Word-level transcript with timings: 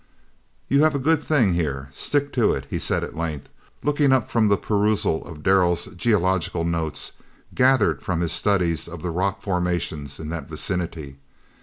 "You 0.67 0.81
have 0.81 0.95
a 0.95 0.97
good 0.97 1.21
thing 1.21 1.53
here; 1.53 1.87
stick 1.91 2.33
to 2.33 2.53
it!" 2.55 2.65
he 2.71 2.79
said 2.79 3.03
at 3.03 3.15
length, 3.15 3.49
looking 3.83 4.11
up 4.11 4.31
from 4.31 4.47
the 4.47 4.57
perusal 4.57 5.23
of 5.27 5.43
Darrell's 5.43 5.85
geological 5.95 6.63
notes, 6.63 7.11
gathered 7.53 8.01
from 8.01 8.21
his 8.21 8.31
studies 8.33 8.87
of 8.87 9.03
the 9.03 9.11
rock 9.11 9.43
formations 9.43 10.19
in 10.19 10.29
that 10.29 10.49
vicinity. 10.49 11.17